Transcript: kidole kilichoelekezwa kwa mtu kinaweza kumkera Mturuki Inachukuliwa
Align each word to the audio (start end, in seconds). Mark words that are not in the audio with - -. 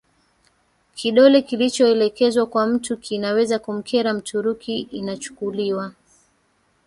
kidole 0.95 1.41
kilichoelekezwa 1.41 2.45
kwa 2.45 2.67
mtu 2.67 2.97
kinaweza 2.97 3.59
kumkera 3.59 4.13
Mturuki 4.13 4.79
Inachukuliwa 4.79 5.93